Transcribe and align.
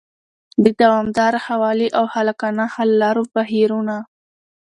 د 0.63 0.65
دوامداره 0.81 1.39
ښه 1.45 1.55
والي 1.63 1.87
او 1.97 2.05
خلاقانه 2.13 2.65
حل 2.73 2.89
لارو 3.01 3.23
بهیرونه 3.35 3.97